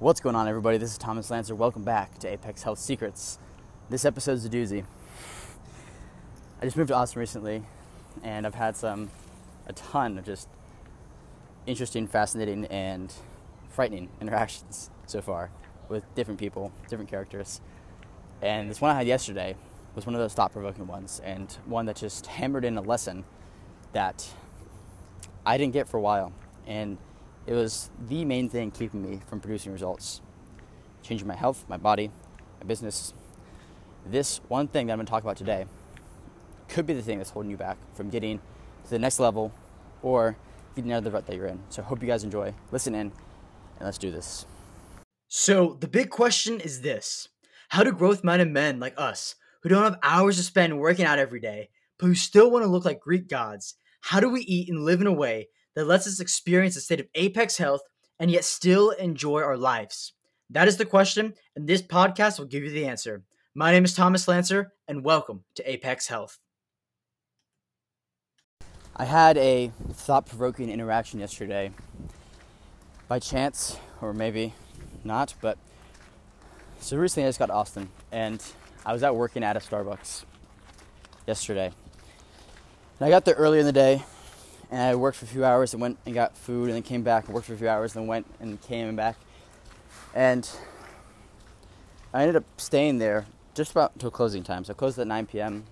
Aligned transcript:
What's 0.00 0.18
going 0.18 0.34
on, 0.34 0.48
everybody? 0.48 0.78
This 0.78 0.92
is 0.92 0.96
Thomas 0.96 1.30
Lancer. 1.30 1.54
Welcome 1.54 1.82
back 1.82 2.18
to 2.20 2.28
Apex 2.28 2.62
Health 2.62 2.78
Secrets. 2.78 3.38
This 3.90 4.06
episode 4.06 4.32
is 4.32 4.46
a 4.46 4.48
doozy. 4.48 4.82
I 6.58 6.64
just 6.64 6.74
moved 6.74 6.88
to 6.88 6.94
Austin 6.94 7.20
recently, 7.20 7.62
and 8.22 8.46
I've 8.46 8.54
had 8.54 8.78
some, 8.78 9.10
a 9.66 9.74
ton 9.74 10.16
of 10.16 10.24
just 10.24 10.48
interesting, 11.66 12.06
fascinating, 12.06 12.64
and 12.68 13.12
frightening 13.68 14.08
interactions 14.22 14.88
so 15.04 15.20
far 15.20 15.50
with 15.90 16.02
different 16.14 16.40
people, 16.40 16.72
different 16.88 17.10
characters. 17.10 17.60
And 18.40 18.70
this 18.70 18.80
one 18.80 18.90
I 18.90 18.94
had 18.94 19.06
yesterday 19.06 19.54
was 19.94 20.06
one 20.06 20.14
of 20.14 20.20
those 20.22 20.32
thought 20.32 20.54
provoking 20.54 20.86
ones, 20.86 21.20
and 21.22 21.52
one 21.66 21.84
that 21.84 21.96
just 21.96 22.24
hammered 22.24 22.64
in 22.64 22.78
a 22.78 22.82
lesson 22.82 23.24
that 23.92 24.26
I 25.44 25.58
didn't 25.58 25.74
get 25.74 25.90
for 25.90 25.98
a 25.98 26.00
while. 26.00 26.32
And 26.66 26.96
it 27.46 27.54
was 27.54 27.90
the 28.08 28.24
main 28.24 28.48
thing 28.48 28.70
keeping 28.70 29.02
me 29.02 29.20
from 29.26 29.40
producing 29.40 29.72
results, 29.72 30.20
changing 31.02 31.26
my 31.26 31.34
health, 31.34 31.64
my 31.68 31.76
body, 31.76 32.10
my 32.60 32.66
business. 32.66 33.14
This 34.06 34.40
one 34.48 34.68
thing 34.68 34.86
that 34.86 34.92
I'm 34.94 34.98
going 34.98 35.06
to 35.06 35.10
talk 35.10 35.22
about 35.22 35.36
today 35.36 35.66
could 36.68 36.86
be 36.86 36.94
the 36.94 37.02
thing 37.02 37.18
that's 37.18 37.30
holding 37.30 37.50
you 37.50 37.56
back 37.56 37.78
from 37.94 38.10
getting 38.10 38.38
to 38.84 38.90
the 38.90 38.98
next 38.98 39.18
level 39.18 39.52
or 40.02 40.36
getting 40.74 40.92
out 40.92 40.98
of 40.98 41.04
the 41.04 41.10
rut 41.10 41.26
that 41.26 41.36
you're 41.36 41.46
in. 41.46 41.60
So 41.68 41.82
hope 41.82 42.00
you 42.00 42.08
guys 42.08 42.24
enjoy. 42.24 42.54
Listen 42.70 42.94
in, 42.94 43.00
and 43.00 43.12
let's 43.80 43.98
do 43.98 44.10
this. 44.10 44.46
So, 45.32 45.76
the 45.80 45.86
big 45.86 46.10
question 46.10 46.60
is 46.60 46.80
this 46.80 47.28
How 47.68 47.84
do 47.84 47.92
growth 47.92 48.24
minded 48.24 48.48
men 48.48 48.80
like 48.80 48.94
us, 48.96 49.36
who 49.62 49.68
don't 49.68 49.84
have 49.84 49.98
hours 50.02 50.36
to 50.36 50.42
spend 50.42 50.80
working 50.80 51.04
out 51.04 51.18
every 51.18 51.40
day, 51.40 51.70
but 51.98 52.06
who 52.06 52.14
still 52.14 52.50
want 52.50 52.64
to 52.64 52.70
look 52.70 52.84
like 52.84 53.00
Greek 53.00 53.28
gods, 53.28 53.74
how 54.00 54.20
do 54.20 54.28
we 54.28 54.40
eat 54.40 54.68
and 54.68 54.84
live 54.84 55.00
in 55.00 55.06
a 55.06 55.12
way 55.12 55.48
that 55.74 55.86
lets 55.86 56.06
us 56.06 56.20
experience 56.20 56.76
a 56.76 56.80
state 56.80 57.00
of 57.00 57.08
apex 57.14 57.56
health 57.56 57.82
and 58.18 58.30
yet 58.30 58.44
still 58.44 58.90
enjoy 58.90 59.42
our 59.42 59.56
lives? 59.56 60.12
That 60.50 60.68
is 60.68 60.76
the 60.76 60.84
question, 60.84 61.34
and 61.54 61.68
this 61.68 61.82
podcast 61.82 62.38
will 62.38 62.46
give 62.46 62.64
you 62.64 62.70
the 62.70 62.86
answer. 62.86 63.22
My 63.54 63.70
name 63.70 63.84
is 63.84 63.94
Thomas 63.94 64.26
Lancer, 64.26 64.72
and 64.88 65.04
welcome 65.04 65.44
to 65.54 65.70
Apex 65.70 66.08
Health. 66.08 66.38
I 68.96 69.04
had 69.04 69.38
a 69.38 69.72
thought 69.92 70.26
provoking 70.26 70.68
interaction 70.68 71.20
yesterday 71.20 71.70
by 73.08 73.18
chance, 73.18 73.78
or 74.00 74.12
maybe 74.12 74.54
not, 75.04 75.34
but 75.40 75.56
so 76.80 76.96
recently 76.96 77.26
I 77.26 77.28
just 77.28 77.38
got 77.38 77.46
to 77.46 77.52
Austin 77.52 77.88
and 78.12 78.42
I 78.84 78.92
was 78.92 79.02
out 79.02 79.16
working 79.16 79.42
at 79.42 79.56
a 79.56 79.60
Starbucks 79.60 80.24
yesterday. 81.26 81.72
And 82.98 83.06
I 83.06 83.10
got 83.10 83.24
there 83.24 83.34
earlier 83.34 83.60
in 83.60 83.66
the 83.66 83.72
day 83.72 84.04
and 84.70 84.80
I 84.80 84.94
worked 84.94 85.18
for 85.18 85.24
a 85.24 85.28
few 85.28 85.44
hours 85.44 85.72
and 85.72 85.82
went 85.82 85.98
and 86.06 86.14
got 86.14 86.36
food 86.36 86.66
and 86.66 86.74
then 86.74 86.82
came 86.82 87.02
back 87.02 87.26
and 87.26 87.34
worked 87.34 87.46
for 87.48 87.54
a 87.54 87.56
few 87.56 87.68
hours 87.68 87.94
and 87.94 88.02
then 88.02 88.08
went 88.08 88.26
and 88.38 88.60
came 88.60 88.88
and 88.88 88.96
back. 88.96 89.16
And 90.14 90.48
I 92.14 92.22
ended 92.22 92.36
up 92.36 92.44
staying 92.56 92.98
there 92.98 93.26
just 93.54 93.72
about 93.72 93.92
until 93.94 94.10
closing 94.10 94.42
time. 94.42 94.64
So 94.64 94.72
I 94.72 94.74
closed 94.74 94.98
at 94.98 95.06
9 95.06 95.26
p.m. 95.26 95.64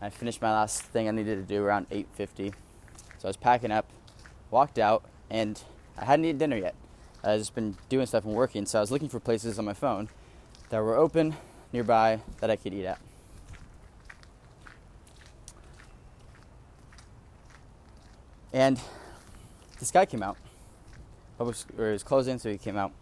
I 0.00 0.10
finished 0.10 0.42
my 0.42 0.50
last 0.50 0.82
thing 0.82 1.08
I 1.08 1.10
needed 1.10 1.36
to 1.36 1.42
do 1.42 1.64
around 1.64 1.88
8:50. 1.90 2.54
So 3.18 3.24
I 3.24 3.28
was 3.28 3.36
packing 3.36 3.70
up, 3.70 3.88
walked 4.50 4.78
out, 4.78 5.04
and 5.30 5.60
I 5.96 6.04
hadn't 6.04 6.24
eaten 6.24 6.38
dinner 6.38 6.56
yet. 6.56 6.74
I 7.22 7.38
just 7.38 7.54
been 7.54 7.76
doing 7.88 8.04
stuff 8.06 8.24
and 8.24 8.34
working, 8.34 8.66
so 8.66 8.78
I 8.78 8.80
was 8.82 8.90
looking 8.90 9.08
for 9.08 9.18
places 9.18 9.58
on 9.58 9.64
my 9.64 9.72
phone 9.72 10.10
that 10.68 10.78
were 10.82 10.96
open 10.96 11.36
nearby 11.72 12.20
that 12.40 12.50
I 12.50 12.56
could 12.56 12.74
eat 12.74 12.84
at. 12.84 12.98
And 18.54 18.80
this 19.80 19.90
guy 19.90 20.06
came 20.06 20.22
out. 20.22 20.36
I 21.40 21.42
was, 21.42 21.66
or 21.76 21.88
it 21.88 21.92
was 21.92 22.04
closing, 22.04 22.38
so 22.38 22.48
he 22.48 22.56
came 22.56 22.76
out. 22.76 22.92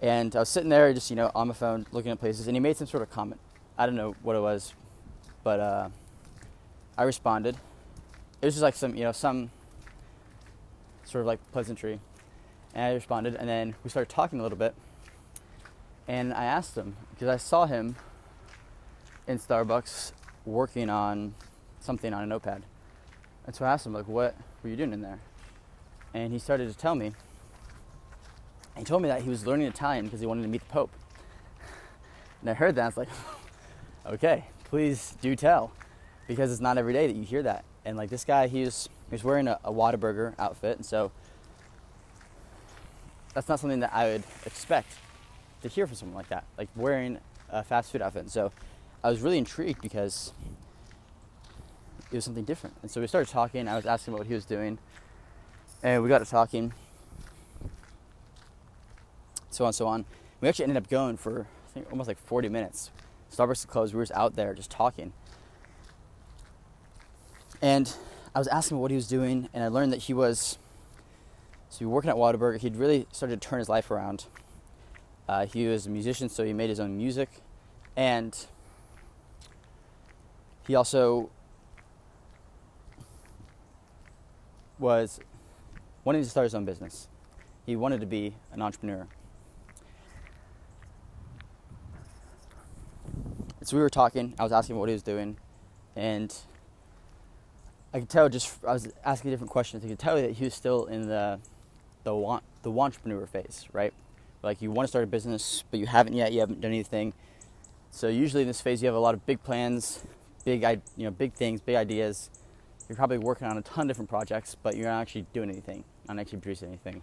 And 0.00 0.34
I 0.36 0.38
was 0.38 0.48
sitting 0.48 0.68
there, 0.68 0.94
just 0.94 1.10
you 1.10 1.16
know, 1.16 1.32
on 1.34 1.48
my 1.48 1.54
phone, 1.54 1.84
looking 1.90 2.12
at 2.12 2.20
places, 2.20 2.46
and 2.46 2.54
he 2.54 2.60
made 2.60 2.76
some 2.76 2.86
sort 2.86 3.02
of 3.02 3.10
comment. 3.10 3.40
I 3.76 3.86
don't 3.86 3.96
know 3.96 4.14
what 4.22 4.36
it 4.36 4.40
was, 4.40 4.72
but 5.42 5.58
uh, 5.58 5.88
I 6.96 7.02
responded. 7.02 7.56
It 8.40 8.46
was 8.46 8.54
just 8.54 8.62
like 8.62 8.76
some, 8.76 8.94
you 8.94 9.02
know, 9.02 9.10
some 9.10 9.50
sort 11.02 11.22
of 11.22 11.26
like 11.26 11.40
pleasantry, 11.50 11.98
and 12.72 12.84
I 12.84 12.94
responded, 12.94 13.34
and 13.34 13.48
then 13.48 13.74
we 13.82 13.90
started 13.90 14.10
talking 14.10 14.38
a 14.38 14.44
little 14.44 14.56
bit. 14.56 14.76
And 16.06 16.32
I 16.32 16.44
asked 16.44 16.76
him 16.76 16.96
because 17.14 17.26
I 17.26 17.36
saw 17.36 17.66
him 17.66 17.96
in 19.26 19.40
Starbucks 19.40 20.12
working 20.46 20.88
on 20.88 21.34
something 21.80 22.14
on 22.14 22.22
a 22.22 22.26
notepad. 22.26 22.62
And 23.46 23.54
so 23.54 23.64
I 23.64 23.72
asked 23.72 23.86
him, 23.86 23.92
like, 23.92 24.08
what 24.08 24.34
were 24.62 24.70
you 24.70 24.76
doing 24.76 24.92
in 24.92 25.00
there? 25.00 25.18
And 26.14 26.32
he 26.32 26.38
started 26.38 26.70
to 26.70 26.76
tell 26.76 26.94
me. 26.94 27.12
He 28.76 28.84
told 28.84 29.02
me 29.02 29.08
that 29.08 29.22
he 29.22 29.28
was 29.28 29.46
learning 29.46 29.66
Italian 29.66 30.04
because 30.04 30.20
he 30.20 30.26
wanted 30.26 30.42
to 30.42 30.48
meet 30.48 30.62
the 30.62 30.72
Pope. 30.72 30.90
And 32.40 32.50
I 32.50 32.54
heard 32.54 32.74
that, 32.76 32.82
I 32.82 32.86
was 32.86 32.96
like, 32.96 33.08
okay, 34.06 34.44
please 34.64 35.16
do 35.20 35.36
tell. 35.36 35.72
Because 36.26 36.52
it's 36.52 36.60
not 36.60 36.78
every 36.78 36.92
day 36.92 37.06
that 37.06 37.16
you 37.16 37.24
hear 37.24 37.42
that. 37.42 37.64
And 37.84 37.96
like 37.96 38.10
this 38.10 38.24
guy, 38.24 38.46
he 38.46 38.62
was, 38.62 38.88
he 39.08 39.14
was 39.14 39.24
wearing 39.24 39.48
a, 39.48 39.58
a 39.64 39.72
Whataburger 39.72 40.34
outfit, 40.38 40.76
and 40.76 40.86
so 40.86 41.10
that's 43.34 43.48
not 43.48 43.58
something 43.60 43.80
that 43.80 43.92
I 43.92 44.06
would 44.06 44.24
expect 44.44 44.92
to 45.62 45.68
hear 45.68 45.86
from 45.86 45.96
someone 45.96 46.16
like 46.16 46.28
that, 46.28 46.44
like 46.58 46.68
wearing 46.76 47.18
a 47.50 47.62
fast 47.62 47.90
food 47.92 48.02
outfit. 48.02 48.22
And 48.22 48.30
so 48.30 48.52
I 49.02 49.10
was 49.10 49.20
really 49.20 49.38
intrigued 49.38 49.80
because 49.80 50.32
it 52.10 52.16
was 52.16 52.24
something 52.24 52.44
different. 52.44 52.76
And 52.82 52.90
so 52.90 53.00
we 53.00 53.06
started 53.06 53.30
talking. 53.30 53.68
I 53.68 53.76
was 53.76 53.86
asking 53.86 54.12
about 54.12 54.20
what 54.20 54.26
he 54.26 54.34
was 54.34 54.44
doing, 54.44 54.78
and 55.82 56.02
we 56.02 56.08
got 56.08 56.18
to 56.18 56.24
talking, 56.24 56.72
so 59.50 59.64
on, 59.64 59.72
so 59.72 59.86
on. 59.86 60.04
We 60.40 60.48
actually 60.48 60.64
ended 60.64 60.78
up 60.78 60.88
going 60.88 61.16
for 61.16 61.46
I 61.68 61.72
think 61.72 61.86
almost 61.90 62.08
like 62.08 62.18
40 62.18 62.48
minutes. 62.48 62.90
Starbucks 63.32 63.66
closed. 63.66 63.94
We 63.94 63.98
were 63.98 64.04
just 64.04 64.16
out 64.18 64.34
there 64.34 64.54
just 64.54 64.70
talking, 64.70 65.12
and 67.62 67.94
I 68.34 68.38
was 68.38 68.48
asking 68.48 68.76
him 68.76 68.82
what 68.82 68.90
he 68.90 68.96
was 68.96 69.06
doing, 69.06 69.48
and 69.54 69.62
I 69.62 69.68
learned 69.68 69.92
that 69.92 70.02
he 70.02 70.14
was 70.14 70.58
so 71.68 71.78
he 71.78 71.84
was 71.84 71.92
working 71.92 72.10
at 72.10 72.16
Whataburger. 72.16 72.58
He'd 72.58 72.76
really 72.76 73.06
started 73.12 73.40
to 73.40 73.48
turn 73.48 73.60
his 73.60 73.68
life 73.68 73.90
around. 73.90 74.26
Uh, 75.28 75.46
he 75.46 75.68
was 75.68 75.86
a 75.86 75.90
musician, 75.90 76.28
so 76.28 76.44
he 76.44 76.52
made 76.52 76.68
his 76.68 76.80
own 76.80 76.96
music, 76.96 77.28
and 77.96 78.46
he 80.66 80.74
also 80.74 81.30
was 84.80 85.20
wanting 86.04 86.22
to 86.22 86.28
start 86.28 86.44
his 86.44 86.54
own 86.54 86.64
business. 86.64 87.08
He 87.66 87.76
wanted 87.76 88.00
to 88.00 88.06
be 88.06 88.34
an 88.52 88.62
entrepreneur. 88.62 89.06
So 93.62 93.76
we 93.76 93.82
were 93.82 93.90
talking. 93.90 94.34
I 94.38 94.42
was 94.42 94.52
asking 94.52 94.74
him 94.74 94.80
what 94.80 94.88
he 94.88 94.94
was 94.94 95.02
doing, 95.02 95.36
and 95.94 96.34
I 97.92 98.00
could 98.00 98.08
tell 98.08 98.28
just 98.28 98.56
I 98.66 98.72
was 98.72 98.88
asking 99.04 99.30
different 99.30 99.50
questions. 99.50 99.84
I 99.84 99.88
could 99.88 99.98
tell 99.98 100.16
that 100.16 100.32
he 100.32 100.44
was 100.44 100.54
still 100.54 100.86
in 100.86 101.08
the 101.08 101.38
the 102.04 102.14
want 102.14 102.42
the 102.62 102.72
entrepreneur 102.72 103.26
phase, 103.26 103.66
right? 103.72 103.92
Like 104.42 104.62
you 104.62 104.70
want 104.70 104.86
to 104.86 104.88
start 104.88 105.04
a 105.04 105.06
business, 105.06 105.62
but 105.70 105.78
you 105.78 105.86
haven't 105.86 106.14
yet. 106.14 106.32
You 106.32 106.40
haven't 106.40 106.62
done 106.62 106.70
anything. 106.70 107.12
So 107.90 108.08
usually 108.08 108.42
in 108.42 108.48
this 108.48 108.60
phase, 108.60 108.82
you 108.82 108.86
have 108.86 108.94
a 108.94 109.00
lot 109.00 109.14
of 109.14 109.26
big 109.26 109.42
plans, 109.42 110.04
big 110.44 110.62
you 110.96 111.04
know 111.04 111.10
big 111.10 111.34
things, 111.34 111.60
big 111.60 111.76
ideas. 111.76 112.30
You're 112.90 112.96
probably 112.96 113.18
working 113.18 113.46
on 113.46 113.56
a 113.56 113.62
ton 113.62 113.82
of 113.82 113.86
different 113.86 114.10
projects, 114.10 114.56
but 114.60 114.76
you're 114.76 114.88
not 114.88 115.00
actually 115.00 115.24
doing 115.32 115.48
anything, 115.48 115.84
not 116.08 116.18
actually 116.18 116.40
producing 116.40 116.70
anything. 116.70 117.02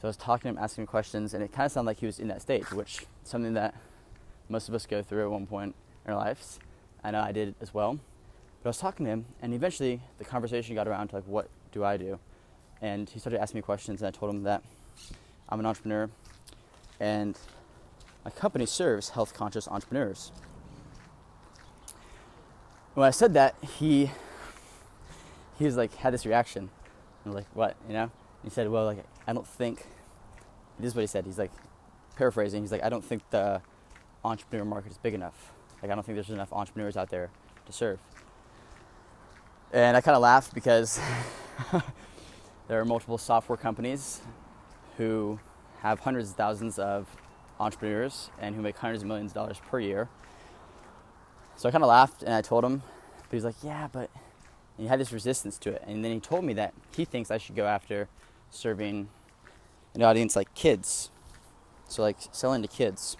So 0.00 0.04
I 0.04 0.06
was 0.06 0.16
talking 0.16 0.44
to 0.44 0.48
him, 0.48 0.64
asking 0.64 0.84
him 0.84 0.86
questions, 0.86 1.34
and 1.34 1.42
it 1.44 1.52
kind 1.52 1.66
of 1.66 1.72
sounded 1.72 1.90
like 1.90 1.98
he 1.98 2.06
was 2.06 2.18
in 2.18 2.28
that 2.28 2.40
stage, 2.40 2.72
which 2.72 3.04
something 3.22 3.52
that 3.52 3.74
most 4.48 4.70
of 4.70 4.74
us 4.74 4.86
go 4.86 5.02
through 5.02 5.24
at 5.24 5.30
one 5.30 5.46
point 5.46 5.74
in 6.06 6.14
our 6.14 6.18
lives. 6.18 6.58
I 7.04 7.10
know 7.10 7.20
I 7.20 7.30
did 7.30 7.54
as 7.60 7.74
well. 7.74 8.00
But 8.62 8.68
I 8.68 8.70
was 8.70 8.78
talking 8.78 9.04
to 9.04 9.12
him, 9.12 9.26
and 9.42 9.52
eventually 9.52 10.00
the 10.16 10.24
conversation 10.24 10.74
got 10.74 10.88
around 10.88 11.08
to 11.08 11.16
like, 11.16 11.26
what 11.26 11.50
do 11.72 11.84
I 11.84 11.98
do? 11.98 12.18
And 12.80 13.10
he 13.10 13.18
started 13.18 13.38
asking 13.42 13.58
me 13.58 13.62
questions, 13.62 14.00
and 14.00 14.08
I 14.08 14.18
told 14.18 14.34
him 14.34 14.44
that 14.44 14.62
I'm 15.50 15.60
an 15.60 15.66
entrepreneur, 15.66 16.08
and 17.00 17.38
my 18.24 18.30
company 18.30 18.64
serves 18.64 19.10
health 19.10 19.34
conscious 19.34 19.68
entrepreneurs. 19.68 20.32
When 22.94 23.06
I 23.06 23.10
said 23.10 23.34
that, 23.34 23.56
he 23.78 24.10
he 25.62 25.66
was 25.66 25.76
like 25.76 25.94
had 25.94 26.12
this 26.12 26.26
reaction. 26.26 26.70
I 27.24 27.28
like, 27.30 27.46
what? 27.54 27.76
You 27.86 27.94
know? 27.94 28.10
he 28.42 28.50
said, 28.50 28.68
well, 28.68 28.84
like 28.84 29.04
I 29.26 29.32
don't 29.32 29.46
think. 29.46 29.86
This 30.78 30.88
is 30.88 30.94
what 30.96 31.02
he 31.02 31.06
said. 31.06 31.24
He's 31.24 31.38
like 31.38 31.52
paraphrasing. 32.16 32.62
He's 32.62 32.72
like, 32.72 32.82
I 32.82 32.88
don't 32.88 33.04
think 33.04 33.22
the 33.30 33.62
entrepreneur 34.24 34.64
market 34.64 34.90
is 34.90 34.98
big 34.98 35.14
enough. 35.14 35.52
Like 35.80 35.92
I 35.92 35.94
don't 35.94 36.04
think 36.04 36.16
there's 36.16 36.30
enough 36.30 36.52
entrepreneurs 36.52 36.96
out 36.96 37.10
there 37.10 37.30
to 37.66 37.72
serve. 37.72 38.00
And 39.72 39.96
I 39.96 40.00
kind 40.00 40.16
of 40.16 40.22
laughed 40.22 40.52
because 40.52 41.00
there 42.68 42.80
are 42.80 42.84
multiple 42.84 43.18
software 43.18 43.56
companies 43.56 44.20
who 44.96 45.38
have 45.80 46.00
hundreds 46.00 46.30
of 46.30 46.36
thousands 46.36 46.78
of 46.78 47.06
entrepreneurs 47.60 48.30
and 48.40 48.56
who 48.56 48.62
make 48.62 48.76
hundreds 48.76 49.02
of 49.02 49.08
millions 49.08 49.30
of 49.30 49.34
dollars 49.34 49.60
per 49.70 49.78
year. 49.78 50.08
So 51.54 51.68
I 51.68 51.72
kind 51.72 51.84
of 51.84 51.88
laughed 51.88 52.24
and 52.24 52.34
I 52.34 52.42
told 52.42 52.64
him, 52.64 52.82
but 53.28 53.36
he's 53.36 53.44
like, 53.44 53.62
yeah, 53.62 53.88
but 53.92 54.10
he 54.78 54.86
had 54.86 54.98
this 55.00 55.12
resistance 55.12 55.58
to 55.58 55.70
it. 55.70 55.82
And 55.86 56.04
then 56.04 56.12
he 56.12 56.20
told 56.20 56.44
me 56.44 56.52
that 56.54 56.74
he 56.94 57.04
thinks 57.04 57.30
I 57.30 57.38
should 57.38 57.56
go 57.56 57.66
after 57.66 58.08
serving 58.50 59.08
an 59.94 60.02
audience 60.02 60.36
like 60.36 60.54
kids 60.54 61.10
So 61.88 62.02
like 62.02 62.16
selling 62.32 62.62
to 62.62 62.68
kids. 62.68 63.16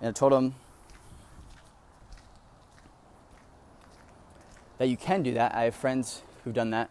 And 0.00 0.08
I 0.08 0.12
told 0.12 0.32
him 0.32 0.54
that 4.78 4.88
you 4.88 4.96
can 4.96 5.22
do 5.22 5.34
that. 5.34 5.54
I 5.54 5.64
have 5.64 5.74
friends 5.74 6.22
who've 6.42 6.54
done 6.54 6.70
that, 6.70 6.90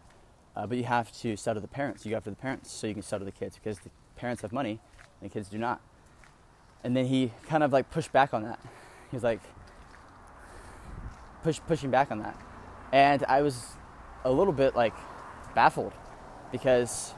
uh, 0.54 0.66
but 0.66 0.78
you 0.78 0.84
have 0.84 1.10
to 1.22 1.36
sell 1.36 1.54
to 1.54 1.60
the 1.60 1.66
parents. 1.66 2.06
You 2.06 2.12
go 2.12 2.16
after 2.18 2.30
the 2.30 2.36
parents 2.36 2.70
so 2.70 2.86
you 2.86 2.94
can 2.94 3.02
sell 3.02 3.18
to 3.18 3.24
the 3.24 3.32
kids 3.32 3.56
because 3.56 3.80
the 3.80 3.90
parents 4.14 4.42
have 4.42 4.52
money 4.52 4.78
and 5.20 5.28
the 5.28 5.32
kids 5.32 5.48
do 5.48 5.58
not. 5.58 5.80
And 6.84 6.96
then 6.96 7.06
he 7.06 7.32
kind 7.48 7.64
of 7.64 7.72
like 7.72 7.90
pushed 7.90 8.12
back 8.12 8.32
on 8.32 8.44
that. 8.44 8.60
He 9.10 9.16
was 9.16 9.24
like 9.24 9.40
push 11.42 11.58
pushing 11.66 11.90
back 11.90 12.12
on 12.12 12.20
that, 12.20 12.40
and 12.92 13.24
I 13.24 13.42
was 13.42 13.76
a 14.24 14.30
little 14.30 14.52
bit 14.52 14.74
like 14.74 14.94
baffled 15.54 15.92
because 16.52 17.14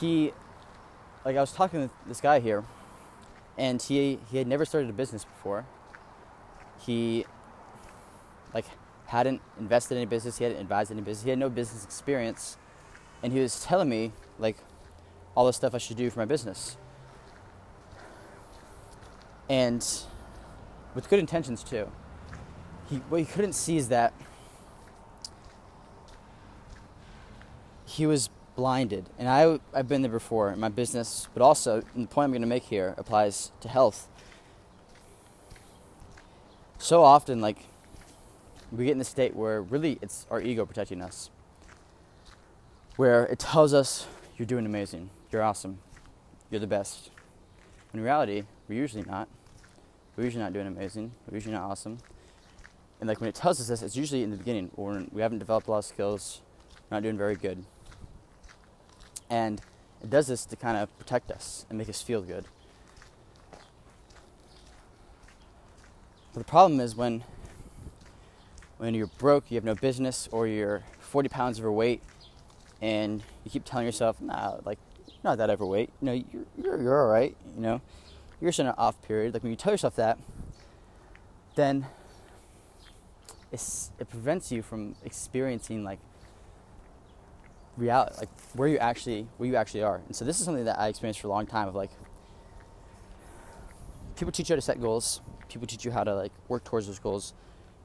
he 0.00 0.32
like 1.24 1.36
I 1.36 1.40
was 1.40 1.52
talking 1.52 1.88
to 1.88 1.94
this 2.06 2.20
guy 2.20 2.40
here 2.40 2.64
and 3.58 3.80
he 3.80 4.18
he 4.30 4.38
had 4.38 4.46
never 4.46 4.64
started 4.64 4.90
a 4.90 4.92
business 4.92 5.24
before. 5.24 5.66
He 6.78 7.24
like 8.54 8.66
hadn't 9.06 9.40
invested 9.58 9.94
in 9.94 9.98
any 9.98 10.06
business, 10.06 10.38
he 10.38 10.44
hadn't 10.44 10.60
advised 10.60 10.90
any 10.90 11.00
business, 11.00 11.24
he 11.24 11.30
had 11.30 11.38
no 11.38 11.48
business 11.48 11.84
experience, 11.84 12.56
and 13.22 13.32
he 13.32 13.40
was 13.40 13.64
telling 13.64 13.88
me 13.88 14.12
like 14.38 14.56
all 15.34 15.46
the 15.46 15.52
stuff 15.52 15.74
I 15.74 15.78
should 15.78 15.96
do 15.96 16.10
for 16.10 16.18
my 16.18 16.24
business. 16.24 16.76
And 19.48 19.86
with 20.94 21.08
good 21.08 21.20
intentions 21.20 21.62
too. 21.62 21.90
He 22.88 22.96
what 23.08 23.20
he 23.20 23.26
couldn't 23.26 23.54
see 23.54 23.76
is 23.76 23.88
that 23.88 24.12
he 27.84 28.06
was 28.06 28.28
blinded. 28.56 29.08
And 29.18 29.28
I, 29.28 29.58
I've 29.72 29.88
been 29.88 30.02
there 30.02 30.10
before 30.10 30.50
in 30.50 30.58
my 30.58 30.68
business, 30.68 31.28
but 31.32 31.42
also, 31.42 31.82
the 31.94 32.06
point 32.06 32.24
I'm 32.24 32.30
going 32.30 32.42
to 32.42 32.48
make 32.48 32.64
here 32.64 32.94
applies 32.98 33.52
to 33.60 33.68
health. 33.68 34.08
So 36.78 37.02
often, 37.02 37.40
like, 37.40 37.58
we 38.72 38.84
get 38.84 38.92
in 38.92 38.98
the 38.98 39.04
state 39.04 39.34
where 39.34 39.62
really 39.62 39.98
it's 40.02 40.26
our 40.30 40.40
ego 40.40 40.66
protecting 40.66 41.00
us, 41.00 41.30
where 42.96 43.24
it 43.26 43.38
tells 43.38 43.72
us, 43.72 44.06
you're 44.36 44.46
doing 44.46 44.66
amazing, 44.66 45.10
you're 45.30 45.42
awesome, 45.42 45.78
you're 46.50 46.60
the 46.60 46.66
best. 46.66 47.10
In 47.94 48.00
reality, 48.00 48.42
we're 48.68 48.78
usually 48.78 49.04
not. 49.04 49.28
We're 50.16 50.24
usually 50.24 50.42
not 50.42 50.52
doing 50.52 50.66
amazing, 50.66 51.12
we're 51.28 51.36
usually 51.36 51.54
not 51.54 51.70
awesome. 51.70 51.98
And 53.00 53.08
like 53.08 53.20
when 53.20 53.28
it 53.28 53.34
tells 53.34 53.60
us 53.60 53.68
this, 53.68 53.82
it's 53.82 53.96
usually 53.96 54.22
in 54.22 54.30
the 54.30 54.36
beginning, 54.36 54.70
when 54.74 55.10
we 55.12 55.22
haven't 55.22 55.38
developed 55.38 55.68
a 55.68 55.70
lot 55.70 55.78
of 55.78 55.84
skills, 55.84 56.40
we're 56.90 56.96
not 56.96 57.02
doing 57.02 57.18
very 57.18 57.36
good 57.36 57.64
and 59.30 59.60
it 60.02 60.10
does 60.10 60.26
this 60.26 60.44
to 60.46 60.56
kind 60.56 60.76
of 60.76 60.96
protect 60.98 61.30
us 61.30 61.66
and 61.68 61.78
make 61.78 61.88
us 61.88 62.02
feel 62.02 62.22
good. 62.22 62.44
But 66.32 66.40
the 66.40 66.44
problem 66.44 66.80
is 66.80 66.94
when 66.94 67.24
when 68.78 68.94
you're 68.94 69.06
broke, 69.06 69.50
you 69.50 69.54
have 69.54 69.64
no 69.64 69.74
business, 69.74 70.28
or 70.30 70.46
you're 70.46 70.82
40 70.98 71.30
pounds 71.30 71.58
overweight, 71.58 72.02
and 72.82 73.22
you 73.42 73.50
keep 73.50 73.64
telling 73.64 73.86
yourself, 73.86 74.20
"Nah, 74.20 74.58
like 74.64 74.78
not 75.24 75.38
that 75.38 75.48
overweight. 75.48 75.90
You 76.00 76.06
know, 76.06 76.12
you're 76.12 76.44
you're, 76.62 76.82
you're 76.82 77.02
all 77.02 77.08
right. 77.08 77.34
You 77.54 77.62
know, 77.62 77.80
you're 78.40 78.50
just 78.50 78.60
in 78.60 78.66
an 78.66 78.74
off 78.76 79.00
period." 79.02 79.32
Like 79.32 79.42
when 79.42 79.50
you 79.50 79.56
tell 79.56 79.72
yourself 79.72 79.96
that, 79.96 80.18
then 81.54 81.86
it 83.52 84.08
prevents 84.08 84.50
you 84.52 84.62
from 84.62 84.96
experiencing 85.04 85.84
like 85.84 85.98
reality, 87.76 88.16
like 88.20 88.28
where 88.54 88.68
you 88.68 88.78
actually 88.78 89.26
where 89.36 89.48
you 89.48 89.56
actually 89.56 89.82
are. 89.82 90.02
And 90.06 90.14
so 90.16 90.24
this 90.24 90.38
is 90.38 90.44
something 90.44 90.64
that 90.64 90.78
I 90.78 90.88
experienced 90.88 91.20
for 91.20 91.28
a 91.28 91.30
long 91.30 91.46
time. 91.46 91.68
Of 91.68 91.74
like, 91.74 91.90
people 94.16 94.32
teach 94.32 94.48
you 94.48 94.54
how 94.54 94.56
to 94.56 94.62
set 94.62 94.80
goals. 94.80 95.20
People 95.48 95.66
teach 95.66 95.84
you 95.84 95.90
how 95.90 96.04
to 96.04 96.14
like 96.14 96.32
work 96.48 96.64
towards 96.64 96.86
those 96.86 96.98
goals. 96.98 97.34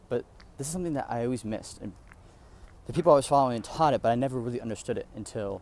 But 0.10 0.26
this 0.58 0.68
is 0.68 0.74
something 0.74 0.94
that 0.94 1.08
I 1.10 1.24
always 1.26 1.46
missed, 1.46 1.80
and 1.80 1.94
the 2.88 2.94
people 2.94 3.14
I 3.14 3.16
was 3.16 3.28
following 3.28 3.62
taught 3.62 3.94
it, 3.94 4.02
but 4.02 4.10
I 4.10 4.16
never 4.16 4.40
really 4.40 4.60
understood 4.60 4.98
it 4.98 5.08
until 5.16 5.62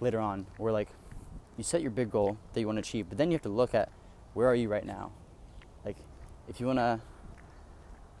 later 0.00 0.20
on. 0.20 0.46
Where 0.58 0.72
like, 0.72 0.88
you 1.56 1.64
set 1.64 1.80
your 1.80 1.90
big 1.90 2.10
goal 2.10 2.36
that 2.52 2.60
you 2.60 2.66
want 2.66 2.76
to 2.76 2.80
achieve, 2.80 3.08
but 3.08 3.18
then 3.18 3.30
you 3.30 3.34
have 3.34 3.42
to 3.42 3.48
look 3.48 3.74
at 3.74 3.90
where 4.34 4.46
are 4.46 4.54
you 4.54 4.68
right 4.68 4.84
now. 4.84 5.12
Like, 5.84 5.96
if 6.48 6.60
you 6.60 6.66
wanna 6.66 7.00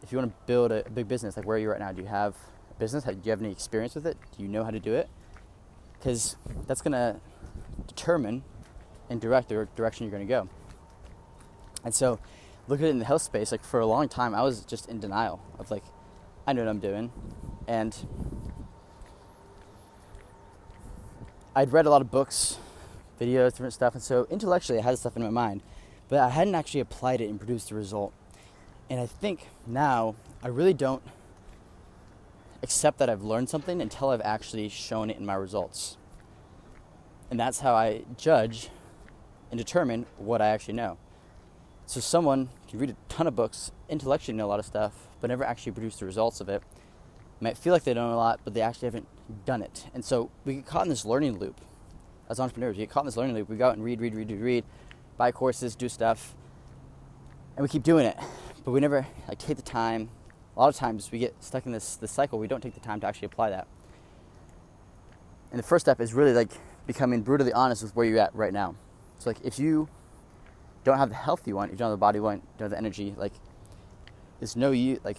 if 0.06 0.12
you 0.12 0.18
want 0.18 0.30
to 0.30 0.36
build 0.46 0.70
a, 0.70 0.86
a 0.86 0.90
big 0.90 1.08
business, 1.08 1.36
like 1.36 1.44
where 1.44 1.56
are 1.56 1.60
you 1.60 1.68
right 1.68 1.80
now? 1.80 1.90
Do 1.90 2.00
you 2.00 2.06
have 2.06 2.36
business? 2.78 3.02
Do 3.02 3.16
you 3.24 3.30
have 3.30 3.40
any 3.40 3.50
experience 3.50 3.96
with 3.96 4.06
it? 4.06 4.16
Do 4.36 4.42
you 4.44 4.48
know 4.48 4.62
how 4.62 4.70
to 4.70 4.78
do 4.78 4.94
it? 4.94 5.08
Because 5.94 6.36
that's 6.68 6.80
going 6.80 6.92
to 6.92 7.16
determine 7.88 8.44
and 9.10 9.20
direct 9.20 9.48
the 9.48 9.66
direction 9.74 10.04
you're 10.04 10.12
going 10.12 10.26
to 10.26 10.32
go. 10.32 10.48
And 11.84 11.92
so, 11.92 12.20
look 12.68 12.78
at 12.78 12.86
it 12.86 12.90
in 12.90 13.00
the 13.00 13.04
health 13.04 13.22
space. 13.22 13.50
Like 13.50 13.64
for 13.64 13.80
a 13.80 13.86
long 13.86 14.08
time, 14.08 14.32
I 14.32 14.42
was 14.42 14.60
just 14.60 14.88
in 14.88 15.00
denial 15.00 15.40
of 15.58 15.72
like, 15.72 15.82
I 16.46 16.52
know 16.52 16.62
what 16.62 16.70
I'm 16.70 16.78
doing, 16.78 17.10
and 17.66 17.96
I'd 21.56 21.72
read 21.72 21.86
a 21.86 21.90
lot 21.90 22.00
of 22.00 22.12
books, 22.12 22.58
videos, 23.20 23.50
different 23.50 23.72
stuff, 23.72 23.94
and 23.94 24.02
so 24.02 24.28
intellectually 24.30 24.78
I 24.78 24.82
had 24.82 24.98
stuff 24.98 25.16
in 25.16 25.22
my 25.24 25.30
mind, 25.30 25.64
but 26.08 26.20
I 26.20 26.28
hadn't 26.28 26.54
actually 26.54 26.80
applied 26.80 27.20
it 27.20 27.28
and 27.28 27.40
produced 27.40 27.72
a 27.72 27.74
result. 27.74 28.12
And 28.88 29.00
I 29.00 29.06
think 29.06 29.48
now 29.66 30.14
I 30.42 30.48
really 30.48 30.74
don't 30.74 31.02
accept 32.62 32.98
that 32.98 33.10
I've 33.10 33.22
learned 33.22 33.48
something 33.48 33.80
until 33.80 34.10
I've 34.10 34.20
actually 34.20 34.68
shown 34.68 35.10
it 35.10 35.18
in 35.18 35.26
my 35.26 35.34
results. 35.34 35.96
And 37.30 37.38
that's 37.38 37.60
how 37.60 37.74
I 37.74 38.04
judge 38.16 38.70
and 39.50 39.58
determine 39.58 40.06
what 40.16 40.40
I 40.40 40.48
actually 40.48 40.74
know. 40.74 40.98
So 41.86 42.00
someone 42.00 42.48
can 42.68 42.78
read 42.78 42.90
a 42.90 42.96
ton 43.08 43.26
of 43.26 43.36
books, 43.36 43.70
intellectually 43.88 44.36
know 44.36 44.46
a 44.46 44.48
lot 44.48 44.58
of 44.58 44.66
stuff, 44.66 45.08
but 45.20 45.28
never 45.28 45.44
actually 45.44 45.72
produce 45.72 45.96
the 45.96 46.04
results 46.04 46.40
of 46.40 46.48
it. 46.48 46.62
Might 47.40 47.56
feel 47.56 47.72
like 47.72 47.84
they 47.84 47.94
know 47.94 48.12
a 48.12 48.16
lot, 48.16 48.40
but 48.44 48.54
they 48.54 48.60
actually 48.60 48.86
haven't 48.86 49.06
done 49.44 49.62
it. 49.62 49.86
And 49.94 50.04
so 50.04 50.30
we 50.44 50.54
get 50.54 50.66
caught 50.66 50.84
in 50.84 50.88
this 50.88 51.04
learning 51.04 51.38
loop. 51.38 51.60
As 52.28 52.40
entrepreneurs, 52.40 52.76
we 52.76 52.82
get 52.82 52.90
caught 52.90 53.00
in 53.00 53.06
this 53.06 53.16
learning 53.16 53.36
loop. 53.36 53.48
We 53.48 53.56
go 53.56 53.68
out 53.68 53.76
and 53.76 53.84
read, 53.84 54.00
read, 54.00 54.14
read, 54.14 54.30
read, 54.30 54.40
read, 54.40 54.64
buy 55.16 55.30
courses, 55.30 55.76
do 55.76 55.88
stuff, 55.88 56.34
and 57.56 57.62
we 57.62 57.68
keep 57.68 57.82
doing 57.82 58.06
it. 58.06 58.16
But 58.66 58.72
we 58.72 58.80
never 58.80 59.06
like 59.28 59.38
take 59.38 59.56
the 59.56 59.62
time 59.62 60.10
a 60.56 60.60
lot 60.60 60.68
of 60.68 60.74
times 60.74 61.12
we 61.12 61.20
get 61.20 61.36
stuck 61.40 61.66
in 61.66 61.72
this, 61.72 61.94
this 61.96 62.10
cycle. 62.10 62.38
We 62.38 62.48
don't 62.48 62.60
take 62.60 62.74
the 62.74 62.80
time 62.80 62.98
to 63.00 63.06
actually 63.06 63.26
apply 63.26 63.50
that. 63.50 63.68
And 65.52 65.58
the 65.60 65.62
first 65.62 65.84
step 65.84 66.00
is 66.00 66.12
really 66.12 66.32
like 66.32 66.50
becoming 66.84 67.22
brutally 67.22 67.52
honest 67.52 67.82
with 67.84 67.94
where 67.94 68.06
you're 68.06 68.18
at 68.18 68.34
right 68.34 68.52
now. 68.52 68.74
So 69.18 69.30
like 69.30 69.38
if 69.44 69.60
you 69.60 69.88
don't 70.82 70.98
have 70.98 71.10
the 71.10 71.14
health 71.14 71.46
you 71.46 71.54
want, 71.54 71.70
if 71.70 71.74
you 71.74 71.78
don't 71.78 71.90
have 71.90 71.98
the 71.98 72.00
body 72.00 72.18
you 72.18 72.24
want, 72.24 72.42
you 72.42 72.48
don't 72.58 72.64
have 72.64 72.70
the 72.72 72.78
energy, 72.78 73.14
like 73.16 73.34
there's 74.40 74.56
no 74.56 74.72
you 74.72 75.00
like 75.04 75.18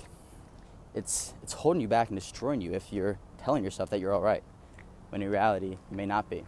it's 0.94 1.34
it's 1.42 1.54
holding 1.54 1.82
you 1.82 1.88
back 1.88 2.10
and 2.10 2.18
destroying 2.18 2.60
you 2.60 2.74
if 2.74 2.92
you're 2.92 3.18
telling 3.38 3.64
yourself 3.64 3.90
that 3.92 4.02
you're 4.02 4.14
all 4.14 4.22
right 4.22 4.44
when 5.10 5.22
in 5.22 5.30
reality 5.30 5.78
you 5.90 5.96
may 5.98 6.06
not 6.06 6.30
be. 6.30 6.44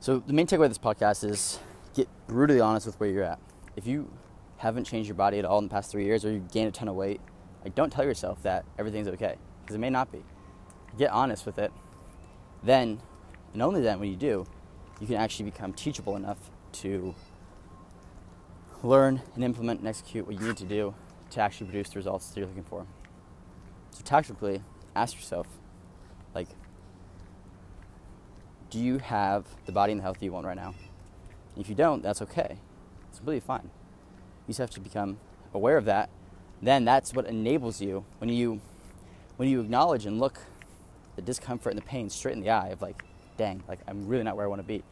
So 0.00 0.18
the 0.18 0.34
main 0.34 0.46
takeaway 0.46 0.66
of 0.66 0.70
this 0.70 0.78
podcast 0.78 1.24
is 1.24 1.58
get 1.94 2.06
brutally 2.26 2.60
honest 2.60 2.84
with 2.84 3.00
where 3.00 3.08
you're 3.08 3.24
at. 3.24 3.38
If 3.76 3.86
you 3.86 4.10
haven't 4.58 4.84
changed 4.84 5.08
your 5.08 5.16
body 5.16 5.38
at 5.38 5.44
all 5.44 5.58
in 5.58 5.64
the 5.64 5.70
past 5.70 5.90
three 5.90 6.04
years 6.04 6.24
or 6.24 6.32
you've 6.32 6.50
gained 6.50 6.68
a 6.68 6.72
ton 6.72 6.88
of 6.88 6.94
weight, 6.94 7.20
like 7.62 7.74
don't 7.74 7.90
tell 7.90 8.04
yourself 8.04 8.42
that 8.42 8.64
everything's 8.78 9.08
okay 9.08 9.36
because 9.62 9.76
it 9.76 9.80
may 9.80 9.90
not 9.90 10.12
be. 10.12 10.22
Get 10.96 11.10
honest 11.10 11.46
with 11.46 11.58
it. 11.58 11.72
Then, 12.62 13.00
and 13.52 13.62
only 13.62 13.80
then, 13.80 14.00
when 14.00 14.08
you 14.08 14.16
do, 14.16 14.46
you 15.00 15.06
can 15.06 15.16
actually 15.16 15.46
become 15.46 15.72
teachable 15.72 16.16
enough 16.16 16.50
to 16.72 17.14
learn 18.82 19.22
and 19.34 19.44
implement 19.44 19.80
and 19.80 19.88
execute 19.88 20.26
what 20.26 20.40
you 20.40 20.46
need 20.46 20.56
to 20.56 20.64
do 20.64 20.94
to 21.30 21.40
actually 21.40 21.66
produce 21.66 21.90
the 21.90 21.96
results 21.96 22.28
that 22.28 22.38
you're 22.38 22.48
looking 22.48 22.64
for. 22.64 22.86
So, 23.90 24.02
tactically, 24.02 24.62
ask 24.94 25.14
yourself, 25.16 25.46
like, 26.34 26.48
do 28.70 28.78
you 28.78 28.98
have 28.98 29.46
the 29.66 29.72
body 29.72 29.92
and 29.92 30.00
the 30.00 30.02
health 30.02 30.22
you 30.22 30.32
want 30.32 30.46
right 30.46 30.56
now? 30.56 30.74
If 31.56 31.68
you 31.68 31.74
don't, 31.74 32.02
that's 32.02 32.22
okay. 32.22 32.58
It's 33.14 33.20
completely 33.20 33.46
fine. 33.46 33.70
You 34.48 34.48
just 34.48 34.58
have 34.58 34.70
to 34.70 34.80
become 34.80 35.18
aware 35.54 35.76
of 35.76 35.84
that. 35.84 36.10
Then 36.60 36.84
that's 36.84 37.14
what 37.14 37.26
enables 37.26 37.80
you 37.80 38.04
when 38.18 38.28
you 38.28 38.60
when 39.36 39.48
you 39.48 39.60
acknowledge 39.60 40.04
and 40.04 40.18
look 40.18 40.40
the 41.14 41.22
discomfort 41.22 41.74
and 41.74 41.80
the 41.80 41.86
pain 41.86 42.10
straight 42.10 42.34
in 42.34 42.40
the 42.40 42.50
eye 42.50 42.70
of 42.70 42.82
like, 42.82 43.04
dang, 43.36 43.62
like 43.68 43.78
I'm 43.86 44.08
really 44.08 44.24
not 44.24 44.36
where 44.36 44.46
I 44.46 44.48
want 44.48 44.62
to 44.62 44.66
be. 44.66 44.82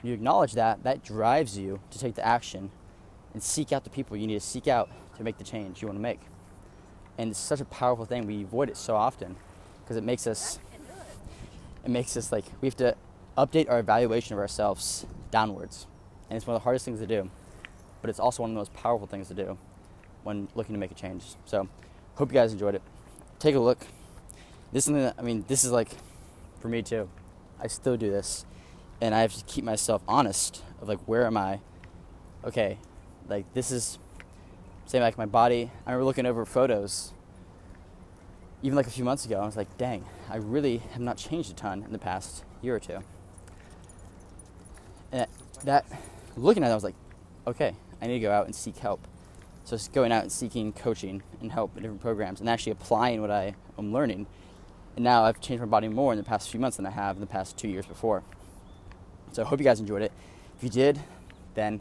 When 0.00 0.08
you 0.08 0.14
acknowledge 0.14 0.54
that, 0.54 0.82
that 0.82 1.04
drives 1.04 1.56
you 1.56 1.78
to 1.92 2.00
take 2.00 2.16
the 2.16 2.26
action 2.26 2.72
and 3.32 3.40
seek 3.40 3.70
out 3.70 3.84
the 3.84 3.90
people 3.90 4.16
you 4.16 4.26
need 4.26 4.34
to 4.34 4.40
seek 4.40 4.66
out 4.66 4.90
to 5.16 5.22
make 5.22 5.38
the 5.38 5.44
change 5.44 5.80
you 5.80 5.86
want 5.86 5.98
to 5.98 6.02
make. 6.02 6.20
And 7.16 7.30
it's 7.30 7.38
such 7.38 7.60
a 7.60 7.64
powerful 7.64 8.06
thing. 8.06 8.26
We 8.26 8.42
avoid 8.42 8.70
it 8.70 8.76
so 8.76 8.96
often 8.96 9.36
because 9.84 9.96
it 9.96 10.02
makes 10.02 10.26
us 10.26 10.58
it 11.84 11.90
makes 11.90 12.16
us 12.16 12.32
like 12.32 12.46
we 12.60 12.66
have 12.66 12.76
to 12.78 12.96
update 13.36 13.70
our 13.70 13.78
evaluation 13.78 14.34
of 14.34 14.40
ourselves 14.40 15.06
downwards. 15.30 15.86
And 16.28 16.36
it's 16.36 16.44
one 16.44 16.56
of 16.56 16.60
the 16.60 16.64
hardest 16.64 16.84
things 16.84 16.98
to 16.98 17.06
do 17.06 17.30
but 18.00 18.10
it's 18.10 18.20
also 18.20 18.42
one 18.42 18.50
of 18.50 18.54
the 18.54 18.60
most 18.60 18.74
powerful 18.74 19.06
things 19.06 19.28
to 19.28 19.34
do 19.34 19.58
when 20.24 20.48
looking 20.54 20.74
to 20.74 20.78
make 20.78 20.90
a 20.90 20.94
change. 20.94 21.24
So, 21.44 21.68
hope 22.16 22.30
you 22.30 22.34
guys 22.34 22.52
enjoyed 22.52 22.74
it. 22.74 22.82
Take 23.38 23.54
a 23.54 23.60
look. 23.60 23.78
This 24.72 24.82
is 24.82 24.84
something 24.86 25.02
that, 25.02 25.14
I 25.18 25.22
mean, 25.22 25.44
this 25.48 25.64
is 25.64 25.72
like 25.72 25.90
for 26.60 26.68
me 26.68 26.82
too. 26.82 27.08
I 27.60 27.66
still 27.66 27.96
do 27.96 28.10
this, 28.10 28.44
and 29.00 29.14
I 29.14 29.20
have 29.20 29.34
to 29.34 29.44
keep 29.44 29.64
myself 29.64 30.02
honest 30.06 30.62
of 30.80 30.88
like 30.88 31.00
where 31.06 31.26
am 31.26 31.36
I? 31.36 31.60
Okay, 32.44 32.78
like 33.28 33.52
this 33.54 33.70
is 33.70 33.98
same 34.86 35.02
like 35.02 35.18
my 35.18 35.26
body. 35.26 35.70
I 35.86 35.90
remember 35.90 36.04
looking 36.04 36.26
over 36.26 36.44
photos 36.44 37.12
even 38.62 38.76
like 38.76 38.86
a 38.86 38.90
few 38.90 39.04
months 39.04 39.24
ago. 39.24 39.40
I 39.40 39.46
was 39.46 39.56
like, 39.56 39.76
dang, 39.78 40.04
I 40.30 40.36
really 40.36 40.78
have 40.92 41.00
not 41.00 41.16
changed 41.16 41.50
a 41.50 41.54
ton 41.54 41.82
in 41.82 41.92
the 41.92 41.98
past 41.98 42.44
year 42.62 42.74
or 42.74 42.80
two. 42.80 42.98
And 45.12 45.26
that 45.64 45.86
looking 46.36 46.62
at 46.62 46.68
it, 46.68 46.72
I 46.72 46.74
was 46.74 46.84
like, 46.84 46.96
okay, 47.46 47.74
I 48.00 48.06
need 48.06 48.14
to 48.14 48.20
go 48.20 48.30
out 48.30 48.46
and 48.46 48.54
seek 48.54 48.76
help. 48.78 49.06
So 49.64 49.76
just 49.76 49.92
going 49.92 50.12
out 50.12 50.22
and 50.22 50.32
seeking 50.32 50.72
coaching 50.72 51.22
and 51.40 51.52
help 51.52 51.76
in 51.76 51.82
different 51.82 52.00
programs 52.00 52.40
and 52.40 52.48
actually 52.48 52.72
applying 52.72 53.20
what 53.20 53.30
I 53.30 53.54
am 53.78 53.92
learning. 53.92 54.26
And 54.96 55.04
now 55.04 55.24
I've 55.24 55.40
changed 55.40 55.60
my 55.60 55.66
body 55.66 55.88
more 55.88 56.12
in 56.12 56.18
the 56.18 56.24
past 56.24 56.48
few 56.48 56.58
months 56.58 56.78
than 56.78 56.86
I 56.86 56.90
have 56.90 57.16
in 57.16 57.20
the 57.20 57.26
past 57.26 57.56
two 57.56 57.68
years 57.68 57.86
before. 57.86 58.22
So 59.32 59.42
I 59.42 59.46
hope 59.46 59.58
you 59.58 59.64
guys 59.64 59.78
enjoyed 59.78 60.02
it. 60.02 60.12
If 60.56 60.64
you 60.64 60.70
did, 60.70 60.98
then 61.54 61.80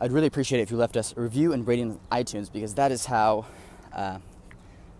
I'd 0.00 0.12
really 0.12 0.26
appreciate 0.26 0.58
it 0.58 0.62
if 0.62 0.70
you 0.70 0.76
left 0.76 0.96
us 0.96 1.14
a 1.16 1.20
review 1.20 1.52
and 1.52 1.66
rating 1.66 1.92
on 1.92 2.00
iTunes 2.24 2.52
because 2.52 2.74
that 2.74 2.92
is 2.92 3.06
how 3.06 3.46
uh, 3.92 4.18